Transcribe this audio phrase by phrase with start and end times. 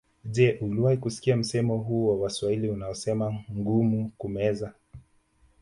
[0.25, 4.73] Je uliwahi kusikia msemo huu wa Waswahili wanasema ngumu kumeza